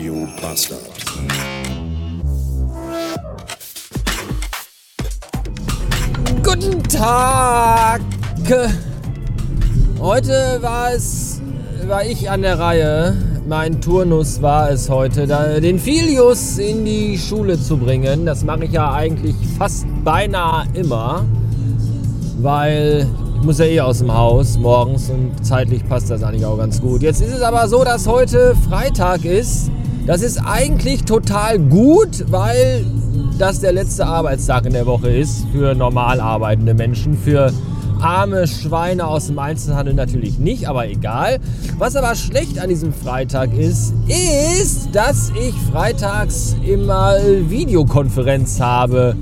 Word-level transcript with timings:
Radio 0.00 0.26
Bastard. 0.40 0.80
Guten 6.42 6.82
Tag! 6.84 8.00
Heute 10.00 10.58
war 10.62 10.92
es, 10.94 11.42
war 11.86 12.02
ich 12.06 12.30
an 12.30 12.40
der 12.40 12.58
Reihe. 12.58 13.14
Mein 13.46 13.82
Turnus 13.82 14.40
war 14.40 14.70
es 14.70 14.88
heute, 14.88 15.26
den 15.60 15.78
Filius 15.78 16.56
in 16.56 16.86
die 16.86 17.18
Schule 17.18 17.60
zu 17.60 17.76
bringen. 17.76 18.24
Das 18.24 18.42
mache 18.42 18.64
ich 18.64 18.72
ja 18.72 18.94
eigentlich 18.94 19.36
fast 19.58 19.84
beinahe 20.02 20.64
immer, 20.72 21.26
weil 22.40 23.06
ich 23.38 23.44
muss 23.44 23.58
ja 23.58 23.66
eh 23.66 23.80
aus 23.82 23.98
dem 23.98 24.14
Haus 24.14 24.56
morgens 24.56 25.10
und 25.10 25.44
zeitlich 25.44 25.86
passt 25.86 26.08
das 26.08 26.22
eigentlich 26.22 26.46
auch 26.46 26.56
ganz 26.56 26.80
gut. 26.80 27.02
Jetzt 27.02 27.20
ist 27.20 27.34
es 27.34 27.42
aber 27.42 27.68
so, 27.68 27.84
dass 27.84 28.06
heute 28.06 28.56
Freitag 28.66 29.26
ist. 29.26 29.70
Das 30.10 30.22
ist 30.22 30.38
eigentlich 30.44 31.04
total 31.04 31.60
gut, 31.60 32.24
weil 32.32 32.84
das 33.38 33.60
der 33.60 33.70
letzte 33.70 34.06
Arbeitstag 34.06 34.66
in 34.66 34.72
der 34.72 34.84
Woche 34.84 35.08
ist 35.08 35.44
für 35.52 35.72
normal 35.76 36.20
arbeitende 36.20 36.74
Menschen, 36.74 37.16
für 37.16 37.52
arme 38.00 38.48
Schweine 38.48 39.06
aus 39.06 39.28
dem 39.28 39.38
Einzelhandel 39.38 39.94
natürlich 39.94 40.40
nicht, 40.40 40.68
aber 40.68 40.88
egal. 40.88 41.38
Was 41.78 41.94
aber 41.94 42.16
schlecht 42.16 42.58
an 42.58 42.68
diesem 42.68 42.92
Freitag 42.92 43.56
ist, 43.56 43.94
ist, 44.08 44.88
dass 44.92 45.30
ich 45.30 45.54
freitags 45.70 46.56
immer 46.66 47.14
Videokonferenz 47.48 48.58
habe 48.60 49.14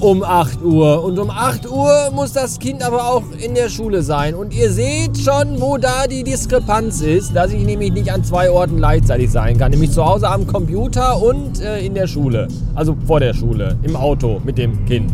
um 0.00 0.22
8 0.22 0.62
Uhr. 0.62 1.04
Und 1.04 1.18
um 1.18 1.30
8 1.30 1.70
Uhr 1.70 2.10
muss 2.14 2.32
das 2.32 2.58
Kind 2.58 2.82
aber 2.82 3.08
auch 3.08 3.22
in 3.42 3.54
der 3.54 3.68
Schule 3.68 4.02
sein. 4.02 4.34
Und 4.34 4.54
ihr 4.54 4.70
seht 4.70 5.18
schon, 5.18 5.60
wo 5.60 5.78
da 5.78 6.06
die 6.06 6.24
Diskrepanz 6.24 7.00
ist, 7.00 7.34
dass 7.34 7.52
ich 7.52 7.64
nämlich 7.64 7.92
nicht 7.92 8.12
an 8.12 8.24
zwei 8.24 8.50
Orten 8.50 8.76
gleichzeitig 8.76 9.30
sein 9.30 9.58
kann. 9.58 9.70
Nämlich 9.70 9.92
zu 9.92 10.04
Hause 10.04 10.28
am 10.28 10.46
Computer 10.46 11.22
und 11.22 11.60
äh, 11.60 11.80
in 11.84 11.94
der 11.94 12.06
Schule. 12.06 12.48
Also 12.74 12.96
vor 13.06 13.20
der 13.20 13.34
Schule, 13.34 13.76
im 13.82 13.96
Auto 13.96 14.40
mit 14.44 14.58
dem 14.58 14.84
Kind. 14.86 15.12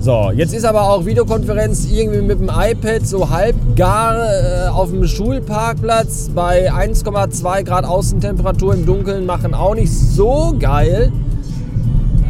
So, 0.00 0.32
jetzt 0.34 0.52
ist 0.52 0.64
aber 0.64 0.90
auch 0.90 1.06
Videokonferenz 1.06 1.88
irgendwie 1.88 2.22
mit 2.22 2.40
dem 2.40 2.50
iPad 2.52 3.06
so 3.06 3.30
halb 3.30 3.54
gar 3.76 4.16
äh, 4.16 4.68
auf 4.68 4.90
dem 4.90 5.06
Schulparkplatz 5.06 6.28
bei 6.34 6.72
1,2 6.72 7.62
Grad 7.62 7.84
Außentemperatur 7.84 8.74
im 8.74 8.84
Dunkeln 8.84 9.26
machen 9.26 9.54
auch 9.54 9.76
nicht 9.76 9.92
so 9.92 10.56
geil. 10.58 11.12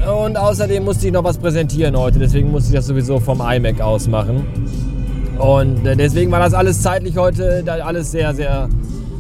Und 0.07 0.37
außerdem 0.37 0.85
musste 0.85 1.07
ich 1.07 1.13
noch 1.13 1.23
was 1.23 1.39
präsentieren 1.39 1.97
heute, 1.97 2.19
deswegen 2.19 2.51
musste 2.51 2.71
ich 2.71 2.77
das 2.77 2.87
sowieso 2.87 3.21
vom 3.21 3.41
iMac 3.41 3.81
aus 3.81 4.09
machen. 4.09 4.45
Und 5.39 5.87
äh, 5.87 5.97
deswegen 5.97 6.31
war 6.33 6.41
das 6.41 6.55
alles 6.55 6.83
zeitlich 6.83 7.17
heute 7.17 7.65
alles 7.85 8.11
sehr, 8.11 8.35
sehr 8.35 8.69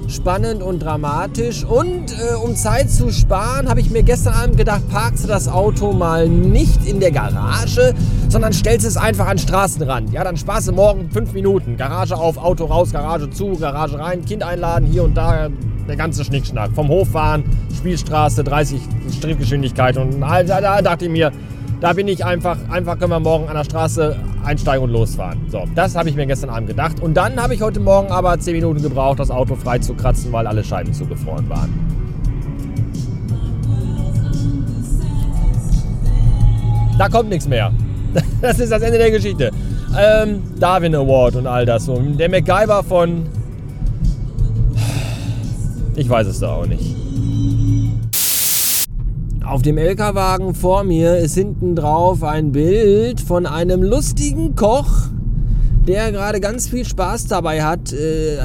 spannend 0.09 0.63
und 0.63 0.81
dramatisch. 0.81 1.65
Und 1.65 2.13
äh, 2.13 2.35
um 2.35 2.55
Zeit 2.57 2.91
zu 2.91 3.11
sparen, 3.11 3.69
habe 3.69 3.81
ich 3.81 3.91
mir 3.91 4.03
gestern 4.03 4.35
Abend 4.35 4.57
gedacht, 4.57 4.83
parkst 4.91 5.25
du 5.25 5.29
das 5.29 5.49
Auto 5.49 5.93
mal 5.93 6.29
nicht 6.29 6.85
in 6.87 7.01
der 7.01 7.13
Garage, 7.13 7.95
sondern 8.29 8.53
stellst 8.53 8.87
es 8.87 8.97
einfach 8.97 9.27
an 9.27 9.37
den 9.37 9.47
Straßenrand. 9.47 10.13
Ja, 10.13 10.25
dann 10.25 10.37
sparst 10.37 10.69
du 10.69 10.73
morgen 10.73 11.11
fünf 11.11 11.33
Minuten. 11.33 11.77
Garage 11.77 12.17
auf, 12.17 12.37
Auto 12.39 12.65
raus, 12.65 12.91
Garage 12.93 13.31
zu, 13.31 13.57
Garage 13.57 13.99
rein, 13.99 14.25
Kind 14.25 14.43
einladen, 14.43 14.87
hier 14.87 15.05
und 15.05 15.15
da 15.15 15.49
der 15.89 15.97
ganze 15.97 16.25
Schnickschnack. 16.25 16.73
Vom 16.73 16.89
Hof 16.89 17.11
fahren, 17.11 17.45
Spielstraße, 17.77 18.45
30 18.45 18.81
Schrittgeschwindigkeit. 19.21 19.97
Und 19.97 20.21
da, 20.21 20.43
da 20.43 20.83
dachte 20.83 21.07
ich 21.07 21.11
mir, 21.11 21.33
da 21.81 21.93
bin 21.93 22.07
ich 22.07 22.25
einfach, 22.25 22.57
einfach 22.71 22.99
können 22.99 23.11
wir 23.11 23.21
morgen 23.21 23.49
an 23.49 23.57
der 23.57 23.65
Straße 23.65 24.17
einsteigen 24.45 24.85
und 24.85 24.91
losfahren. 24.91 25.41
So, 25.49 25.65
das 25.75 25.97
habe 25.97 26.09
ich 26.09 26.15
mir 26.15 26.27
gestern 26.27 26.51
Abend 26.51 26.69
gedacht. 26.69 27.01
Und 27.01 27.15
dann 27.15 27.43
habe 27.43 27.55
ich 27.55 27.63
heute 27.63 27.81
Morgen 27.81 28.11
aber 28.13 28.39
10 28.39 28.55
Minuten 28.55 28.83
gebraucht, 28.83 29.19
das 29.19 29.31
Auto 29.31 29.57
frei 29.57 29.79
zu 29.81 29.95
kratzen, 29.95 30.33
weil 30.33 30.47
alle 30.47 30.63
Scheiben 30.63 30.93
zugefroren 30.93 31.49
waren. 31.49 31.93
Da 36.99 37.09
kommt 37.09 37.31
nichts 37.31 37.49
mehr. 37.49 37.73
Das 38.43 38.59
ist 38.59 38.71
das 38.71 38.83
Ende 38.83 38.99
der 38.99 39.11
Geschichte. 39.11 39.51
Ähm, 39.99 40.43
Darwin 40.59 40.95
Award 40.95 41.37
und 41.37 41.47
all 41.47 41.65
das. 41.65 41.89
Der 42.19 42.29
MacGyver 42.29 42.83
von 42.83 43.25
ich 45.97 46.09
weiß 46.09 46.27
es 46.27 46.41
da 46.41 46.55
auch 46.55 46.67
nicht. 46.67 46.97
Auf 49.45 49.63
dem 49.63 49.77
LKW-Wagen 49.77 50.55
vor 50.55 50.85
mir 50.85 51.19
ist 51.19 51.35
hinten 51.35 51.75
drauf 51.77 52.23
ein 52.23 52.53
Bild 52.53 53.21
von 53.21 53.45
einem 53.45 53.83
lustigen 53.83 54.55
Koch, 54.55 55.09
der 55.87 56.13
gerade 56.13 56.41
ganz 56.41 56.69
viel 56.69 56.85
Spaß 56.85 57.27
dabei 57.27 57.63
hat, 57.63 57.93
äh, 57.93 58.39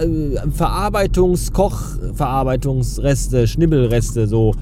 Verarbeitungskoch, 0.52 1.82
Verarbeitungsreste, 2.14 3.48
Schnibbelreste, 3.48 4.28
so 4.28 4.54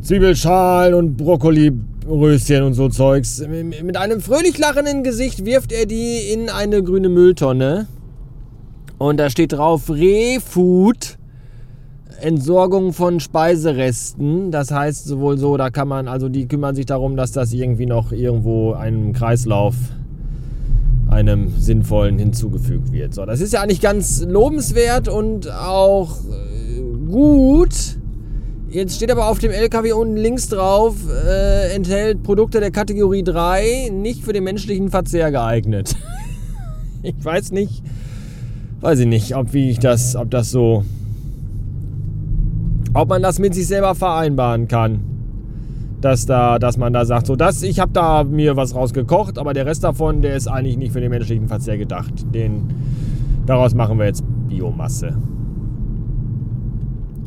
Zwiebelschalen 0.00 0.94
und 0.94 1.16
Brokkoliröschen 1.16 2.62
und 2.62 2.74
so 2.74 2.88
Zeugs. 2.88 3.42
Mit 3.46 3.96
einem 3.96 4.20
fröhlich 4.20 4.58
lachenden 4.58 5.02
Gesicht 5.02 5.44
wirft 5.44 5.72
er 5.72 5.86
die 5.86 6.32
in 6.32 6.48
eine 6.48 6.82
grüne 6.82 7.08
Mülltonne. 7.08 7.86
Und 8.98 9.18
da 9.18 9.28
steht 9.30 9.52
drauf 9.52 9.90
Refood. 9.90 11.18
Entsorgung 12.20 12.92
von 12.92 13.20
Speiseresten. 13.20 14.50
Das 14.50 14.70
heißt 14.70 15.06
sowohl 15.06 15.38
so, 15.38 15.56
da 15.56 15.70
kann 15.70 15.88
man, 15.88 16.08
also 16.08 16.28
die 16.28 16.46
kümmern 16.46 16.74
sich 16.74 16.86
darum, 16.86 17.16
dass 17.16 17.32
das 17.32 17.52
irgendwie 17.52 17.86
noch 17.86 18.12
irgendwo 18.12 18.72
einem 18.72 19.12
Kreislauf, 19.12 19.74
einem 21.10 21.52
sinnvollen 21.58 22.18
hinzugefügt 22.18 22.92
wird. 22.92 23.14
So, 23.14 23.24
das 23.24 23.40
ist 23.40 23.52
ja 23.52 23.62
eigentlich 23.62 23.80
ganz 23.80 24.24
lobenswert 24.24 25.08
und 25.08 25.50
auch 25.50 26.18
äh, 26.24 27.10
gut. 27.10 27.98
Jetzt 28.70 28.96
steht 28.96 29.12
aber 29.12 29.28
auf 29.28 29.38
dem 29.38 29.52
LKW 29.52 29.92
unten 29.92 30.16
links 30.16 30.48
drauf, 30.48 30.96
äh, 31.08 31.72
enthält 31.74 32.24
Produkte 32.24 32.58
der 32.58 32.72
Kategorie 32.72 33.22
3, 33.22 33.90
nicht 33.92 34.24
für 34.24 34.32
den 34.32 34.42
menschlichen 34.42 34.90
Verzehr 34.90 35.30
geeignet. 35.30 35.94
ich 37.04 37.14
weiß 37.22 37.52
nicht, 37.52 37.84
weiß 38.80 38.98
ich 38.98 39.06
nicht, 39.06 39.36
ob 39.36 39.52
wie 39.52 39.70
ich 39.70 39.78
das, 39.78 40.16
ob 40.16 40.30
das 40.32 40.50
so 40.50 40.84
ob 42.94 43.08
man 43.08 43.22
das 43.22 43.38
mit 43.38 43.54
sich 43.54 43.66
selber 43.66 43.94
vereinbaren 43.94 44.68
kann. 44.68 45.00
Dass, 46.00 46.26
da, 46.26 46.58
dass 46.58 46.76
man 46.76 46.92
da 46.92 47.04
sagt, 47.04 47.26
so 47.26 47.34
das, 47.34 47.62
ich 47.62 47.80
habe 47.80 47.92
da 47.92 48.24
mir 48.24 48.56
was 48.56 48.74
rausgekocht, 48.74 49.38
aber 49.38 49.54
der 49.54 49.66
Rest 49.66 49.84
davon, 49.84 50.20
der 50.20 50.36
ist 50.36 50.46
eigentlich 50.46 50.76
nicht 50.76 50.92
für 50.92 51.00
den 51.00 51.10
menschlichen 51.10 51.48
Verzehr 51.48 51.78
gedacht. 51.78 52.12
Den, 52.34 52.74
daraus 53.46 53.74
machen 53.74 53.98
wir 53.98 54.06
jetzt 54.06 54.22
Biomasse. 54.48 55.16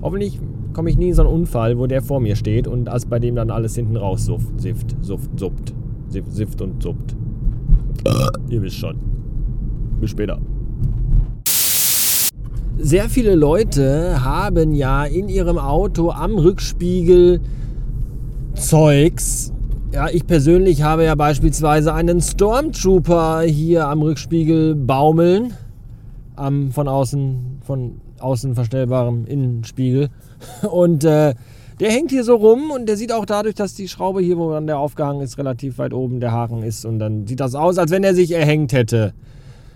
Hoffentlich 0.01 0.39
komme 0.73 0.91
ich 0.91 0.97
nie 0.97 1.09
in 1.09 1.15
so 1.15 1.23
einen 1.23 1.31
Unfall, 1.31 1.79
wo 1.79 1.87
der 1.87 2.03
vor 2.03 2.19
mir 2.19 2.35
steht 2.35 2.67
und 2.67 2.87
als 2.87 3.07
bei 3.07 3.17
dem 3.17 3.35
dann 3.35 3.49
alles 3.49 3.75
hinten 3.75 3.97
raus 3.97 4.25
suft, 4.25 4.61
sift, 4.61 4.95
suft, 5.01 5.39
suppt. 5.39 5.73
Sift, 6.09 6.31
sift 6.31 6.61
und 6.61 6.81
suppt. 6.81 7.15
Ihr 8.49 8.61
wisst 8.61 8.77
schon. 8.77 8.95
Bis 9.99 10.11
später 10.11 10.39
sehr 12.79 13.09
viele 13.09 13.35
Leute 13.35 14.23
haben 14.23 14.73
ja 14.73 15.03
in 15.05 15.29
ihrem 15.29 15.57
Auto 15.57 16.11
am 16.11 16.37
Rückspiegel 16.37 17.41
Zeugs. 18.55 19.51
Ja, 19.91 20.09
ich 20.09 20.27
persönlich 20.27 20.81
habe 20.83 21.05
ja 21.05 21.15
beispielsweise 21.15 21.93
einen 21.93 22.21
Stormtrooper 22.21 23.41
hier 23.41 23.87
am 23.87 24.01
Rückspiegel 24.01 24.75
baumeln. 24.75 25.53
Am 26.35 26.71
von 26.71 26.87
außen, 26.87 27.59
von 27.65 28.01
außen 28.19 28.53
verstellbarem 28.53 29.25
Innenspiegel. 29.25 30.09
Und 30.69 31.03
äh, 31.03 31.33
der 31.79 31.91
hängt 31.91 32.11
hier 32.11 32.23
so 32.23 32.35
rum 32.35 32.71
und 32.71 32.89
der 32.89 32.97
sieht 32.97 33.11
auch 33.11 33.25
dadurch, 33.25 33.53
dass 33.53 33.75
die 33.75 33.87
Schraube 33.87 34.19
hier, 34.19 34.35
wo 34.39 34.51
dann 34.51 34.65
der 34.65 34.79
aufgehangen 34.79 35.21
ist, 35.21 35.37
relativ 35.37 35.77
weit 35.77 35.93
oben 35.93 36.19
der 36.19 36.31
Haken 36.31 36.63
ist. 36.63 36.85
Und 36.85 36.97
dann 36.97 37.27
sieht 37.27 37.39
das 37.39 37.53
aus, 37.53 37.77
als 37.77 37.91
wenn 37.91 38.03
er 38.03 38.15
sich 38.15 38.31
erhängt 38.31 38.73
hätte. 38.73 39.13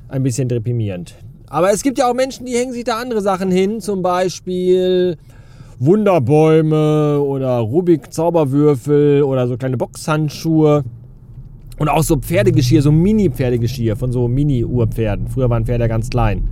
Ein 0.07 0.23
bisschen 0.23 0.50
deprimierend. 0.50 1.15
Aber 1.51 1.74
es 1.74 1.83
gibt 1.83 1.98
ja 1.98 2.09
auch 2.09 2.13
Menschen, 2.13 2.45
die 2.45 2.53
hängen 2.53 2.71
sich 2.71 2.86
da 2.86 2.98
andere 2.98 3.19
Sachen 3.21 3.51
hin, 3.51 3.81
zum 3.81 4.01
Beispiel 4.01 5.18
Wunderbäume 5.80 7.19
oder 7.19 7.57
Rubik-Zauberwürfel 7.57 9.21
oder 9.24 9.50
so 9.50 9.57
kleine 9.57 9.75
Boxhandschuhe. 9.75 10.86
Und 11.77 11.89
auch 11.89 12.03
so 12.03 12.15
Pferdegeschirr, 12.15 12.81
so 12.81 12.92
Mini-Pferdegeschirr 12.94 13.98
von 13.98 14.13
so 14.13 14.30
Mini-Urpferden. 14.30 15.27
Früher 15.27 15.50
waren 15.50 15.65
Pferde 15.65 15.89
ganz 15.89 16.09
klein. 16.09 16.48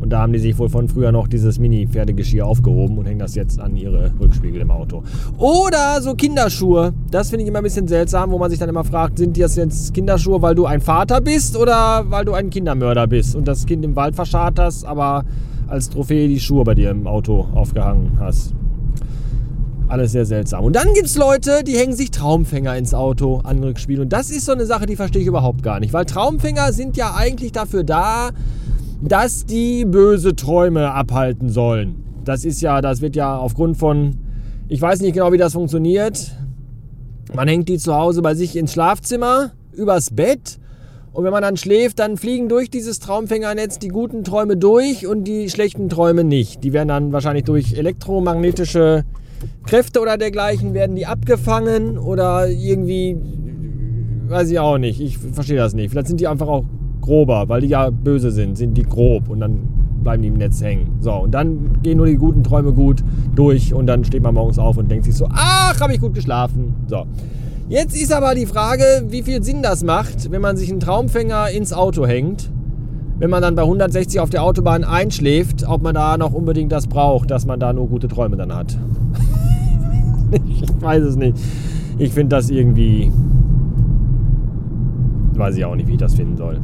Und 0.00 0.10
da 0.10 0.20
haben 0.20 0.32
die 0.32 0.38
sich 0.38 0.58
wohl 0.58 0.70
von 0.70 0.88
früher 0.88 1.12
noch 1.12 1.28
dieses 1.28 1.58
Mini-Pferdegeschirr 1.58 2.46
aufgehoben 2.46 2.96
und 2.96 3.04
hängen 3.04 3.18
das 3.18 3.34
jetzt 3.34 3.60
an 3.60 3.76
ihre 3.76 4.12
Rückspiegel 4.18 4.62
im 4.62 4.70
Auto. 4.70 5.02
Oder 5.38 6.00
so 6.00 6.14
Kinderschuhe. 6.14 6.94
Das 7.10 7.28
finde 7.28 7.42
ich 7.42 7.48
immer 7.48 7.58
ein 7.58 7.64
bisschen 7.64 7.86
seltsam, 7.86 8.30
wo 8.30 8.38
man 8.38 8.50
sich 8.50 8.58
dann 8.58 8.70
immer 8.70 8.84
fragt, 8.84 9.18
sind 9.18 9.38
das 9.38 9.56
jetzt 9.56 9.92
Kinderschuhe, 9.92 10.40
weil 10.40 10.54
du 10.54 10.64
ein 10.64 10.80
Vater 10.80 11.20
bist 11.20 11.56
oder 11.56 12.04
weil 12.08 12.24
du 12.24 12.32
ein 12.32 12.48
Kindermörder 12.48 13.06
bist 13.06 13.36
und 13.36 13.46
das 13.46 13.66
Kind 13.66 13.84
im 13.84 13.94
Wald 13.94 14.16
verscharrt 14.16 14.58
hast, 14.58 14.84
aber 14.84 15.24
als 15.68 15.90
Trophäe 15.90 16.28
die 16.28 16.40
Schuhe 16.40 16.64
bei 16.64 16.74
dir 16.74 16.90
im 16.90 17.06
Auto 17.06 17.46
aufgehangen 17.54 18.18
hast. 18.18 18.54
Alles 19.88 20.12
sehr 20.12 20.24
seltsam. 20.24 20.64
Und 20.64 20.76
dann 20.76 20.94
gibt 20.94 21.06
es 21.06 21.16
Leute, 21.16 21.64
die 21.64 21.76
hängen 21.76 21.94
sich 21.94 22.10
Traumfänger 22.10 22.76
ins 22.76 22.94
Auto 22.94 23.40
an 23.42 23.62
Rückspiel. 23.62 24.00
Und 24.00 24.12
das 24.12 24.30
ist 24.30 24.46
so 24.46 24.52
eine 24.52 24.64
Sache, 24.64 24.86
die 24.86 24.94
verstehe 24.94 25.20
ich 25.20 25.26
überhaupt 25.26 25.64
gar 25.64 25.80
nicht. 25.80 25.92
Weil 25.92 26.04
Traumfänger 26.06 26.72
sind 26.72 26.96
ja 26.96 27.14
eigentlich 27.16 27.50
dafür 27.50 27.82
da, 27.82 28.30
dass 29.02 29.46
die 29.46 29.84
böse 29.84 30.36
Träume 30.36 30.92
abhalten 30.92 31.48
sollen. 31.48 32.04
Das 32.24 32.44
ist 32.44 32.60
ja, 32.60 32.80
das 32.80 33.00
wird 33.00 33.16
ja 33.16 33.36
aufgrund 33.36 33.76
von 33.76 34.16
Ich 34.68 34.80
weiß 34.80 35.00
nicht 35.00 35.14
genau, 35.14 35.32
wie 35.32 35.38
das 35.38 35.54
funktioniert. 35.54 36.32
Man 37.34 37.48
hängt 37.48 37.68
die 37.68 37.78
zu 37.78 37.94
Hause 37.94 38.22
bei 38.22 38.34
sich 38.34 38.56
ins 38.56 38.72
Schlafzimmer, 38.72 39.52
übers 39.72 40.10
Bett. 40.10 40.58
Und 41.12 41.24
wenn 41.24 41.32
man 41.32 41.42
dann 41.42 41.56
schläft, 41.56 41.98
dann 41.98 42.16
fliegen 42.16 42.48
durch 42.48 42.70
dieses 42.70 43.00
Traumfängernetz 43.00 43.78
die 43.78 43.88
guten 43.88 44.22
Träume 44.22 44.56
durch 44.56 45.06
und 45.06 45.24
die 45.24 45.50
schlechten 45.50 45.88
Träume 45.88 46.22
nicht. 46.22 46.62
Die 46.62 46.72
werden 46.72 46.88
dann 46.88 47.12
wahrscheinlich 47.12 47.44
durch 47.44 47.72
elektromagnetische 47.72 49.04
Kräfte 49.64 50.00
oder 50.00 50.18
dergleichen 50.18 50.74
werden 50.74 50.94
die 50.94 51.06
abgefangen 51.06 51.98
oder 51.98 52.48
irgendwie, 52.48 53.16
weiß 54.28 54.50
ich 54.50 54.58
auch 54.60 54.78
nicht. 54.78 55.00
Ich 55.00 55.18
verstehe 55.18 55.56
das 55.56 55.74
nicht. 55.74 55.90
Vielleicht 55.90 56.08
sind 56.08 56.20
die 56.20 56.28
einfach 56.28 56.46
auch 56.46 56.64
grober, 57.10 57.48
weil 57.48 57.62
die 57.62 57.66
ja 57.66 57.90
böse 57.90 58.30
sind, 58.30 58.56
sind 58.56 58.76
die 58.76 58.84
grob 58.84 59.28
und 59.28 59.40
dann 59.40 59.68
bleiben 60.04 60.22
die 60.22 60.28
im 60.28 60.34
Netz 60.34 60.62
hängen. 60.62 60.98
So, 61.00 61.12
und 61.12 61.32
dann 61.32 61.82
gehen 61.82 61.96
nur 61.96 62.06
die 62.06 62.14
guten 62.14 62.44
Träume 62.44 62.72
gut 62.72 63.02
durch 63.34 63.74
und 63.74 63.88
dann 63.88 64.04
steht 64.04 64.22
man 64.22 64.34
morgens 64.34 64.60
auf 64.60 64.76
und 64.76 64.88
denkt 64.88 65.06
sich 65.06 65.16
so, 65.16 65.26
ach, 65.28 65.80
habe 65.80 65.92
ich 65.92 66.00
gut 66.00 66.14
geschlafen. 66.14 66.72
So. 66.86 67.06
Jetzt 67.68 68.00
ist 68.00 68.12
aber 68.12 68.36
die 68.36 68.46
Frage, 68.46 68.84
wie 69.08 69.22
viel 69.22 69.42
Sinn 69.42 69.60
das 69.60 69.82
macht, 69.82 70.30
wenn 70.30 70.40
man 70.40 70.56
sich 70.56 70.70
einen 70.70 70.78
Traumfänger 70.78 71.50
ins 71.50 71.72
Auto 71.72 72.06
hängt, 72.06 72.48
wenn 73.18 73.28
man 73.28 73.42
dann 73.42 73.56
bei 73.56 73.62
160 73.62 74.20
auf 74.20 74.30
der 74.30 74.44
Autobahn 74.44 74.84
einschläft, 74.84 75.66
ob 75.68 75.82
man 75.82 75.96
da 75.96 76.16
noch 76.16 76.32
unbedingt 76.32 76.70
das 76.70 76.86
braucht, 76.86 77.32
dass 77.32 77.44
man 77.44 77.58
da 77.58 77.72
nur 77.72 77.88
gute 77.88 78.06
Träume 78.06 78.36
dann 78.36 78.54
hat. 78.54 78.78
ich 80.48 80.62
weiß 80.80 81.02
es 81.02 81.16
nicht. 81.16 81.36
Ich 81.98 82.12
finde 82.12 82.36
das 82.36 82.50
irgendwie. 82.50 83.10
Weiß 85.34 85.56
ich 85.56 85.64
auch 85.64 85.74
nicht, 85.74 85.88
wie 85.88 85.92
ich 85.92 85.98
das 85.98 86.14
finden 86.14 86.36
soll. 86.36 86.60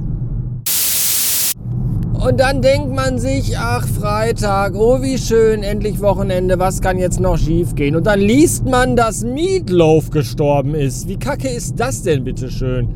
Und 2.27 2.41
dann 2.41 2.61
denkt 2.61 2.93
man 2.93 3.21
sich, 3.21 3.57
ach 3.57 3.87
Freitag, 3.87 4.75
oh 4.75 5.01
wie 5.01 5.17
schön, 5.17 5.63
endlich 5.63 6.01
Wochenende, 6.01 6.59
was 6.59 6.81
kann 6.81 6.99
jetzt 6.99 7.21
noch 7.21 7.39
schief 7.39 7.77
gehen? 7.77 7.95
Und 7.95 8.09
dann 8.09 8.19
liest 8.19 8.65
man, 8.65 8.97
dass 8.97 9.23
Meatloaf 9.23 10.11
gestorben 10.11 10.75
ist. 10.75 11.07
Wie 11.07 11.19
kacke 11.19 11.49
ist 11.49 11.79
das 11.79 12.03
denn, 12.03 12.25
bitteschön? 12.25 12.89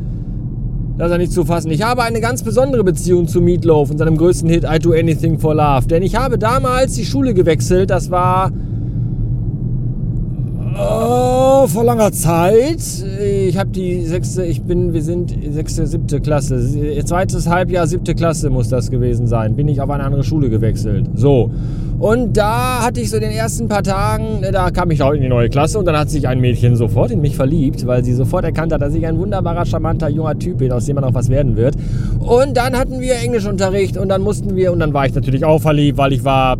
Das 0.98 1.12
ist 1.12 1.18
nicht 1.18 1.32
zu 1.32 1.44
fassen. 1.44 1.70
Ich 1.70 1.82
habe 1.82 2.02
eine 2.02 2.20
ganz 2.20 2.42
besondere 2.42 2.82
Beziehung 2.82 3.28
zu 3.28 3.40
Meatloaf 3.40 3.92
und 3.92 3.98
seinem 3.98 4.16
größten 4.16 4.50
Hit 4.50 4.64
I 4.64 4.80
Do 4.80 4.94
Anything 4.94 5.38
for 5.38 5.54
Love. 5.54 5.86
Denn 5.86 6.02
ich 6.02 6.16
habe 6.16 6.36
damals 6.36 6.94
die 6.94 7.04
Schule 7.04 7.32
gewechselt, 7.32 7.90
das 7.90 8.10
war 8.10 8.50
Oh, 10.78 11.66
vor 11.66 11.84
langer 11.84 12.12
Zeit. 12.12 12.80
Ich 13.20 13.58
habe 13.58 13.70
die 13.70 14.02
sechste, 14.06 14.44
ich 14.44 14.62
bin, 14.62 14.92
wir 14.92 15.02
sind 15.02 15.34
sechste, 15.50 15.86
siebte 15.86 16.20
Klasse. 16.20 17.04
Zweites 17.04 17.48
Halbjahr, 17.48 17.86
siebte 17.86 18.14
Klasse 18.14 18.50
muss 18.50 18.68
das 18.68 18.90
gewesen 18.90 19.26
sein. 19.26 19.56
Bin 19.56 19.68
ich 19.68 19.80
auf 19.80 19.90
eine 19.90 20.04
andere 20.04 20.24
Schule 20.24 20.48
gewechselt. 20.48 21.06
So. 21.14 21.50
Und 21.98 22.36
da 22.36 22.82
hatte 22.82 23.00
ich 23.02 23.10
so 23.10 23.20
den 23.20 23.30
ersten 23.30 23.68
paar 23.68 23.82
Tagen, 23.82 24.40
da 24.52 24.70
kam 24.70 24.90
ich 24.90 25.02
auch 25.02 25.12
in 25.12 25.20
die 25.20 25.28
neue 25.28 25.50
Klasse 25.50 25.78
und 25.78 25.84
dann 25.84 25.98
hat 25.98 26.08
sich 26.08 26.26
ein 26.26 26.40
Mädchen 26.40 26.74
sofort 26.74 27.10
in 27.10 27.20
mich 27.20 27.36
verliebt, 27.36 27.86
weil 27.86 28.02
sie 28.02 28.14
sofort 28.14 28.44
erkannt 28.44 28.72
hat, 28.72 28.80
dass 28.80 28.94
ich 28.94 29.06
ein 29.06 29.18
wunderbarer, 29.18 29.66
charmanter, 29.66 30.08
junger 30.08 30.38
Typ 30.38 30.58
bin, 30.58 30.72
aus 30.72 30.86
dem 30.86 30.94
man 30.94 31.04
auch 31.04 31.12
was 31.12 31.28
werden 31.28 31.56
wird. 31.56 31.74
Und 32.20 32.56
dann 32.56 32.74
hatten 32.74 33.00
wir 33.00 33.16
Englischunterricht 33.16 33.98
und 33.98 34.08
dann 34.08 34.22
mussten 34.22 34.56
wir, 34.56 34.72
und 34.72 34.80
dann 34.80 34.94
war 34.94 35.04
ich 35.04 35.14
natürlich 35.14 35.44
auch 35.44 35.60
verliebt, 35.60 35.98
weil 35.98 36.14
ich 36.14 36.24
war 36.24 36.56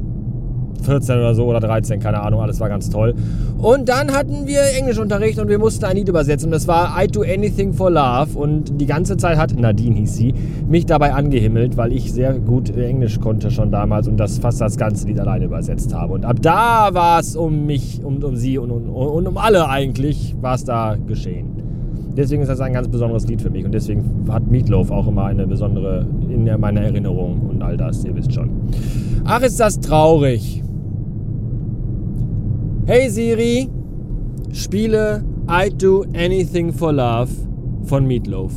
14 0.81 1.17
oder 1.17 1.35
so 1.35 1.47
oder 1.47 1.61
13, 1.61 2.01
keine 2.01 2.21
Ahnung, 2.21 2.41
alles 2.41 2.61
war 2.61 2.69
ganz 2.69 2.91
toll. 2.91 3.15
Und 3.59 3.89
dann 3.89 4.13
hatten 4.13 4.47
wir 4.47 4.61
Englischunterricht 4.79 5.39
und 5.39 5.49
wir 5.49 5.59
mussten 5.59 5.85
ein 5.85 5.97
Lied 5.97 6.09
übersetzen 6.09 6.47
und 6.49 6.53
das 6.53 6.67
war 6.69 6.95
I 7.03 7.07
Do 7.07 7.23
Anything 7.23 7.73
for 7.73 7.91
Love 7.91 8.39
und 8.39 8.81
die 8.81 8.87
ganze 8.87 9.17
Zeit 9.17 9.37
hat, 9.37 9.59
Nadine 9.59 9.97
hieß 9.97 10.15
sie, 10.15 10.35
mich 10.69 10.87
dabei 10.87 11.13
angehimmelt, 11.13 11.77
weil 11.77 11.93
ich 11.93 12.13
sehr 12.13 12.35
gut 12.35 12.77
Englisch 12.77 13.21
konnte 13.21 13.51
schon 13.51 13.71
damals 13.71 14.09
und 14.09 14.19
das 14.19 14.39
fast 14.39 14.61
das 14.61 14.77
ganze 14.77 15.07
Lied 15.07 15.21
alleine 15.21 15.47
übersetzt 15.47 15.95
habe. 15.95 16.15
Und 16.15 16.25
ab 16.25 16.37
da 16.41 16.91
war 16.93 17.21
es 17.21 17.37
um 17.37 17.67
mich, 17.67 18.01
um, 18.05 18.23
um 18.23 18.37
sie 18.37 18.59
und, 18.59 18.71
und, 18.71 18.89
und 18.89 19.27
um 19.27 19.37
alle 19.37 19.69
eigentlich, 19.69 20.35
war 20.41 20.55
es 20.55 20.65
da 20.65 20.97
geschehen. 21.07 21.61
Deswegen 22.17 22.43
ist 22.43 22.49
das 22.49 22.61
ein 22.61 22.73
ganz 22.73 22.89
besonderes 22.89 23.27
Lied 23.27 23.41
für 23.41 23.51
mich 23.51 23.65
und 23.65 23.73
deswegen 23.73 24.27
hat 24.29 24.47
Meatloaf 24.51 24.91
auch 24.91 25.07
immer 25.07 25.25
eine 25.27 25.47
besondere 25.47 26.07
in 26.29 26.45
meiner 26.61 26.83
Erinnerung 26.83 27.41
und 27.49 27.63
all 27.63 27.77
das, 27.77 28.05
ihr 28.05 28.15
wisst 28.17 28.33
schon. 28.35 28.51
Ach, 29.25 29.41
ist 29.43 29.61
das 29.61 29.81
traurig. 29.81 30.63
Hey 32.91 33.09
Siri, 33.09 33.71
spiele 34.51 35.23
I'd 35.47 35.79
Do 35.79 36.05
Anything 36.13 36.73
for 36.73 36.93
Love 36.93 37.31
von 37.85 38.05
Meatloaf. 38.05 38.53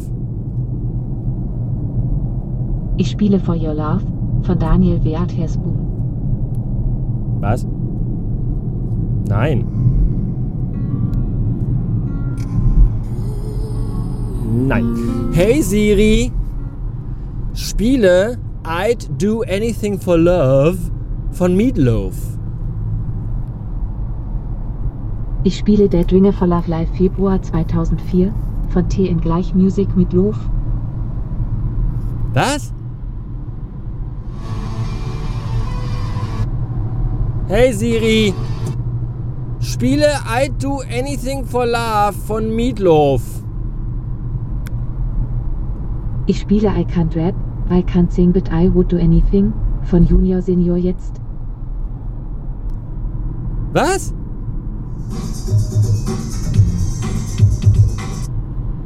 Ich 2.98 3.12
spiele 3.12 3.40
For 3.40 3.54
Your 3.54 3.76
Love 3.76 4.02
von 4.42 4.58
Daniel 4.58 4.98
Beat 4.98 5.38
Hesbu. 5.38 5.70
Was? 7.42 7.68
Nein. 9.30 9.68
Nein. 14.68 15.30
Hey 15.34 15.62
Siri, 15.62 16.32
spiele 17.54 18.40
I'd 18.66 19.08
Do 19.22 19.44
Anything 19.44 20.00
for 20.00 20.18
Love 20.18 20.80
von 21.30 21.56
Meatloaf. 21.56 22.34
Ich 25.46 25.58
spiele 25.58 25.90
Dead 25.90 26.10
Ringer 26.10 26.32
for 26.32 26.48
Love 26.48 26.70
Live 26.70 26.90
Februar 26.96 27.42
2004 27.42 28.34
von 28.70 28.88
T 28.88 29.08
in 29.08 29.20
Gleich 29.20 29.54
Music 29.54 29.94
mit 29.98 30.14
Loof. 30.14 30.38
Was? 32.34 32.74
Hey 37.50 37.74
Siri, 37.74 38.34
spiele 39.60 40.08
I 40.26 40.50
Do 40.50 40.80
Anything 40.90 41.44
for 41.44 41.66
Love 41.66 42.14
von 42.26 42.56
Meatloaf. 42.56 43.22
Ich 46.26 46.40
spiele 46.40 46.70
I 46.70 46.86
Can't 46.86 47.14
Rap, 47.18 47.36
I 47.70 47.84
Can't 47.84 48.14
Sing 48.14 48.32
But 48.32 48.50
I 48.50 48.74
Would 48.74 48.94
Do 48.94 48.98
Anything 48.98 49.52
von 49.84 50.06
Junior 50.06 50.42
Senior 50.42 50.78
jetzt. 50.78 51.20
Was? 53.74 54.14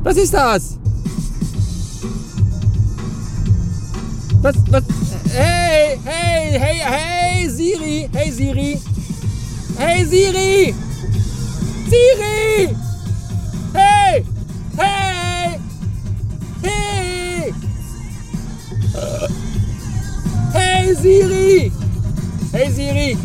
Was 0.04 0.18
ist 0.18 0.34
das? 0.34 0.80
Was, 4.42 4.56
was? 4.72 4.84
Hey, 5.34 6.00
hey, 6.06 6.58
hey, 6.58 6.80
hey, 6.80 7.50
Siri! 7.50 8.10
Hey, 8.14 8.32
Siri! 8.32 8.80
Hey, 9.78 10.06
Siri! 10.06 10.74
Siri! 11.90 12.76
Hey! 13.74 14.26
Hey! 14.78 15.60
Hey! 16.64 17.54
Hey, 20.54 20.96
Siri! 20.96 21.72
Hey, 22.52 22.72
Siri! 22.72 23.18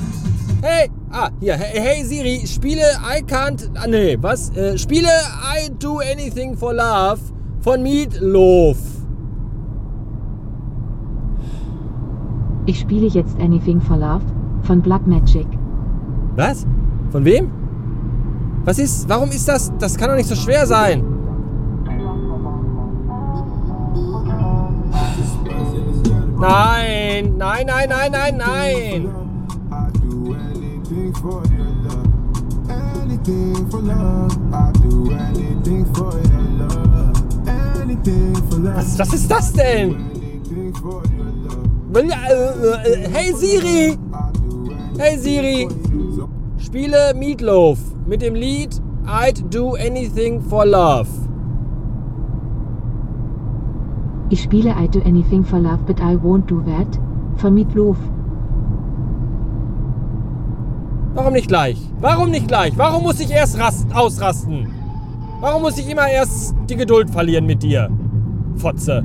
Hey! 0.62 0.90
Ah, 1.14 1.28
hier. 1.40 1.57
Hey, 1.57 1.78
hey 1.78 2.04
Siri, 2.04 2.47
spiele 2.47 2.81
I 3.04 3.21
Can't. 3.23 3.71
Ah, 3.75 3.87
nee, 3.87 4.16
was? 4.19 4.49
Äh, 4.57 4.78
spiele 4.78 5.09
I 5.09 5.69
Do 5.78 5.99
Anything 5.99 6.57
for 6.57 6.73
Love 6.73 7.21
von 7.61 7.83
Meatloaf. 7.83 8.78
Ich 12.64 12.81
spiele 12.81 13.09
jetzt 13.09 13.38
Anything 13.38 13.78
for 13.78 13.99
Love 13.99 14.25
von 14.62 14.81
Black 14.81 15.07
Magic. 15.07 15.47
Was? 16.37 16.66
Von 17.11 17.26
wem? 17.26 17.50
Was 18.64 18.78
ist. 18.78 19.07
Warum 19.07 19.28
ist 19.28 19.47
das. 19.47 19.71
Das 19.78 19.99
kann 19.99 20.09
doch 20.09 20.16
nicht 20.16 20.31
so 20.31 20.35
schwer 20.35 20.66
sein. 20.66 21.04
Nein, 26.40 27.35
nein, 27.37 27.66
nein, 27.66 27.88
nein, 27.88 28.11
nein, 28.11 28.37
nein. 28.38 29.21
For 31.21 31.42
your 31.47 31.71
love. 31.85 32.71
Anything 33.02 33.71
for 33.71 33.81
love. 33.81 34.54
I 34.54 34.73
do 34.73 35.11
anything 35.12 35.85
for 35.95 36.12
your 36.12 36.42
love. 36.61 37.49
Anything 37.49 38.35
for 38.49 38.57
love. 38.59 38.76
Was, 38.76 38.99
was 38.99 39.12
ist 39.14 39.31
das 39.31 39.52
denn? 39.52 39.97
Hey 43.12 43.33
Siri! 43.35 43.99
Hey 44.99 45.19
Siri! 45.19 45.69
Spiele 46.59 47.12
Meatloaf 47.14 47.78
mit 48.07 48.23
dem 48.23 48.35
Lied 48.35 48.81
I'd 49.07 49.42
Do 49.50 49.75
Anything 49.75 50.40
for 50.40 50.64
Love. 50.64 51.09
Ich 54.31 54.42
spiele 54.42 54.75
I'd 54.76 54.95
Do 54.95 55.00
Anything 55.04 55.45
for 55.45 55.59
Love, 55.59 55.85
but 55.87 56.00
I 56.00 56.16
won't 56.16 56.47
do 56.49 56.62
that 56.62 56.99
von 57.37 57.54
Meatloaf. 57.54 57.99
Warum 61.14 61.35
nicht 61.35 61.49
gleich? 61.49 61.76
Warum 62.00 62.31
nicht 62.31 62.49
gleich? 62.49 62.73
Warum 62.76 63.02
muss 63.02 63.21
ich 63.21 63.31
erst 63.31 63.59
rast, 63.59 63.87
ausrasten? 63.95 64.66
Warum 65.40 65.61
muss 65.62 65.76
ich 65.76 65.88
immer 65.90 66.09
erst 66.09 66.54
die 66.71 66.76
Geduld 66.76 67.11
verlieren 67.11 67.45
mit 67.45 67.62
dir? 67.62 67.90
Fotze. 68.57 69.04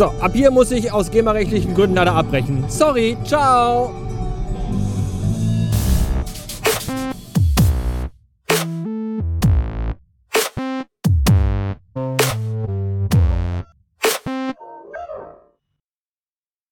So, 0.00 0.14
ab 0.18 0.30
hier 0.32 0.50
muss 0.50 0.70
ich 0.70 0.90
aus 0.90 1.10
GEMA-rechtlichen 1.10 1.74
Gründen 1.74 1.96
leider 1.96 2.14
abbrechen. 2.14 2.64
Sorry, 2.68 3.18
ciao! 3.22 3.92